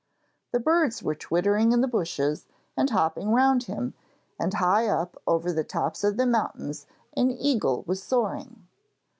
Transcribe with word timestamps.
The 0.51 0.59
birds 0.59 1.03
were 1.03 1.13
twittering 1.13 1.73
in 1.73 1.81
the 1.81 1.87
bushes 1.87 2.47
and 2.75 2.89
hopping 2.89 3.29
round 3.29 3.65
him, 3.65 3.93
and 4.39 4.51
high 4.51 4.87
up 4.87 5.21
over 5.27 5.53
the 5.53 5.63
tops 5.63 6.03
of 6.03 6.17
the 6.17 6.25
mountains 6.25 6.87
an 7.15 7.29
eagle 7.29 7.83
was 7.85 8.01
soaring. 8.01 8.65